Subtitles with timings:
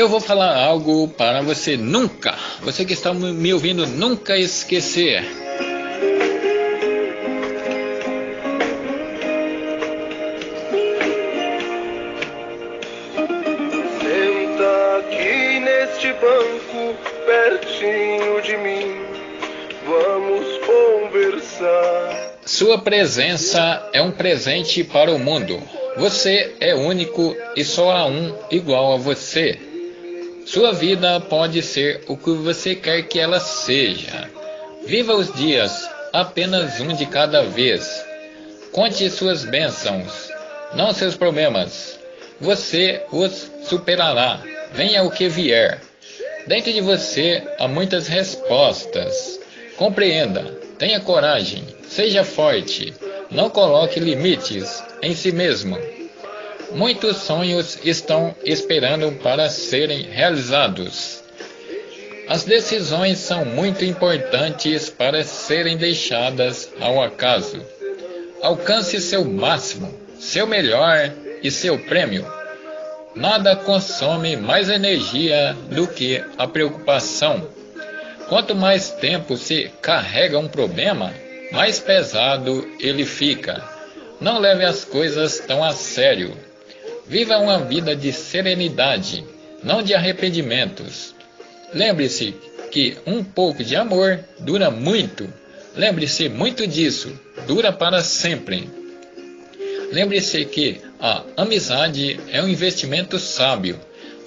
[0.00, 5.22] Eu vou falar algo para você nunca, você que está me ouvindo, nunca esquecer.
[14.00, 18.96] Senta aqui neste banco, pertinho de mim,
[19.86, 22.38] vamos conversar.
[22.46, 25.62] Sua presença é um presente para o mundo.
[25.98, 29.68] Você é único e só há um igual a você.
[30.52, 34.28] Sua vida pode ser o que você quer que ela seja.
[34.84, 38.04] Viva os dias, apenas um de cada vez.
[38.72, 40.28] Conte suas bênçãos,
[40.74, 42.00] não seus problemas.
[42.40, 44.42] Você os superará,
[44.72, 45.80] venha o que vier.
[46.48, 49.38] Dentro de você há muitas respostas.
[49.76, 50.42] Compreenda,
[50.80, 52.92] tenha coragem, seja forte,
[53.30, 55.78] não coloque limites em si mesmo.
[56.72, 61.22] Muitos sonhos estão esperando para serem realizados.
[62.28, 67.60] As decisões são muito importantes para serem deixadas ao acaso.
[68.40, 71.12] Alcance seu máximo, seu melhor
[71.42, 72.24] e seu prêmio.
[73.16, 77.48] Nada consome mais energia do que a preocupação.
[78.28, 81.12] Quanto mais tempo se carrega um problema,
[81.50, 83.60] mais pesado ele fica.
[84.20, 86.49] Não leve as coisas tão a sério.
[87.10, 89.24] Viva uma vida de serenidade,
[89.64, 91.12] não de arrependimentos.
[91.74, 92.36] Lembre-se
[92.70, 95.28] que um pouco de amor dura muito.
[95.74, 97.12] Lembre-se muito disso,
[97.48, 98.70] dura para sempre.
[99.90, 103.76] Lembre-se que a amizade é um investimento sábio.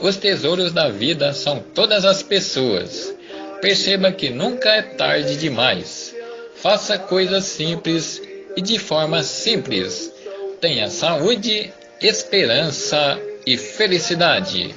[0.00, 3.14] Os tesouros da vida são todas as pessoas.
[3.60, 6.12] Perceba que nunca é tarde demais.
[6.56, 8.20] Faça coisas simples
[8.56, 10.12] e de forma simples.
[10.60, 11.72] Tenha saúde
[12.02, 14.74] esperança e felicidade.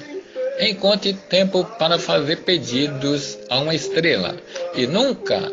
[0.60, 4.36] Encontre tempo para fazer pedidos a uma estrela
[4.74, 5.52] e nunca,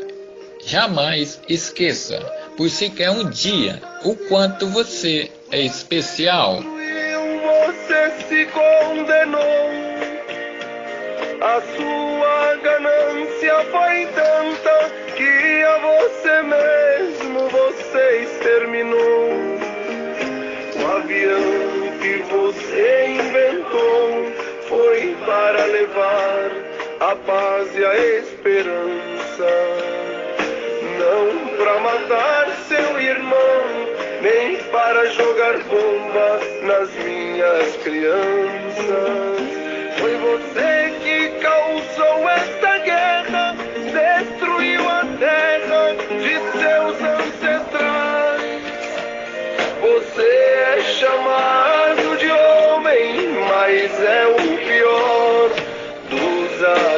[0.66, 2.20] jamais esqueça,
[2.56, 6.62] por sequer um dia, o quanto você é especial.
[7.66, 9.42] Você se condenou,
[11.42, 19.53] a sua ganância foi tanta que a você mesmo você exterminou.
[20.81, 21.43] O avião
[27.03, 29.50] a paz e a esperança.
[31.00, 33.64] Não para matar seu irmão,
[34.22, 39.53] nem para jogar bomba nas minhas crianças.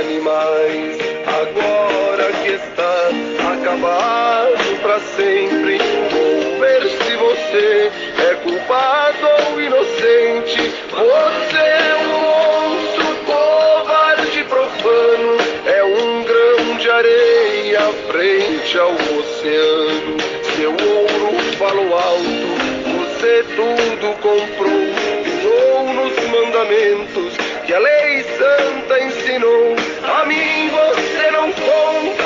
[0.06, 0.98] Animais.
[1.26, 3.10] Agora que está
[3.54, 5.78] acabado para sempre,
[6.12, 7.92] vou ver se você
[8.30, 10.74] é culpado ou inocente.
[10.92, 20.18] Você é um monstro covarde profano, é um grão de areia frente ao oceano.
[20.56, 22.66] Seu ouro falou alto
[23.26, 24.86] você tudo comprou,
[25.24, 32.25] pisou nos mandamentos que a lei santa ensinou pra mim você não conta.